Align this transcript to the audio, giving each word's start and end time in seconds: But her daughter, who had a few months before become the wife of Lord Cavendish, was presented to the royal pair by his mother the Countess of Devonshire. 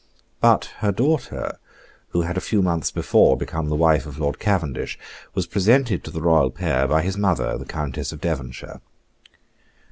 But 0.39 0.71
her 0.77 0.91
daughter, 0.91 1.57
who 2.07 2.23
had 2.23 2.35
a 2.35 2.41
few 2.41 2.63
months 2.63 2.89
before 2.89 3.37
become 3.37 3.69
the 3.69 3.75
wife 3.75 4.07
of 4.07 4.17
Lord 4.17 4.39
Cavendish, 4.39 4.97
was 5.35 5.45
presented 5.45 6.03
to 6.03 6.09
the 6.09 6.23
royal 6.23 6.49
pair 6.49 6.87
by 6.87 7.03
his 7.03 7.17
mother 7.17 7.55
the 7.55 7.65
Countess 7.65 8.11
of 8.11 8.19
Devonshire. 8.19 8.81